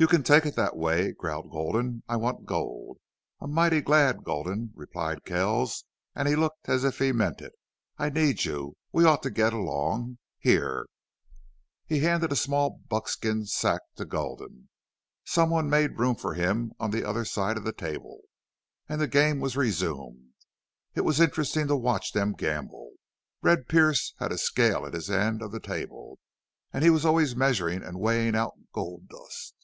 "You 0.00 0.06
can 0.06 0.22
take 0.22 0.46
it 0.46 0.54
that 0.54 0.76
way," 0.76 1.10
growled 1.10 1.50
Gulden. 1.50 2.04
"I 2.08 2.14
want 2.14 2.46
gold." 2.46 2.98
"I'm 3.40 3.52
mighty 3.52 3.80
glad, 3.80 4.22
Gulden," 4.22 4.70
replied 4.76 5.24
Kells, 5.24 5.86
and 6.14 6.28
he 6.28 6.36
looked 6.36 6.68
as 6.68 6.84
if 6.84 7.00
he 7.00 7.10
meant 7.10 7.40
it. 7.40 7.52
"I 7.98 8.08
need 8.08 8.44
you. 8.44 8.76
We 8.92 9.04
ought 9.04 9.24
to 9.24 9.30
get 9.30 9.52
along.... 9.52 10.18
Here." 10.38 10.86
He 11.84 11.98
handed 11.98 12.30
a 12.30 12.36
small 12.36 12.80
buckskin 12.88 13.46
sack 13.46 13.80
to 13.96 14.04
Gulden. 14.04 14.68
Someone 15.24 15.68
made 15.68 15.98
room 15.98 16.14
for 16.14 16.34
him 16.34 16.70
on 16.78 16.92
the 16.92 17.02
other 17.04 17.24
side 17.24 17.56
of 17.56 17.64
the 17.64 17.72
table, 17.72 18.20
and 18.88 19.00
the 19.00 19.08
game 19.08 19.40
was 19.40 19.56
resumed. 19.56 20.30
It 20.94 21.00
was 21.00 21.18
interesting 21.18 21.66
to 21.66 21.76
watch 21.76 22.12
them 22.12 22.34
gamble. 22.34 22.92
Red 23.42 23.66
Pearce 23.66 24.14
had 24.20 24.30
a 24.30 24.38
scale 24.38 24.86
at 24.86 24.94
his 24.94 25.10
end 25.10 25.42
of 25.42 25.50
the 25.50 25.58
table, 25.58 26.20
and 26.72 26.84
he 26.84 26.90
was 26.90 27.04
always 27.04 27.34
measuring 27.34 27.82
and 27.82 27.98
weighing 27.98 28.36
out 28.36 28.52
gold 28.72 29.08
dust. 29.08 29.56